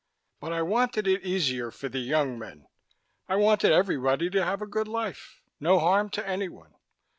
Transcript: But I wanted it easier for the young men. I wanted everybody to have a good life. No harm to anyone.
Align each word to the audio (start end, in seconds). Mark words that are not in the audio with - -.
But 0.39 0.51
I 0.51 0.63
wanted 0.63 1.07
it 1.07 1.21
easier 1.23 1.69
for 1.69 1.87
the 1.87 1.99
young 1.99 2.39
men. 2.39 2.65
I 3.29 3.35
wanted 3.35 3.71
everybody 3.71 4.31
to 4.31 4.43
have 4.43 4.59
a 4.59 4.65
good 4.65 4.87
life. 4.87 5.43
No 5.59 5.77
harm 5.77 6.09
to 6.09 6.27
anyone. 6.27 6.73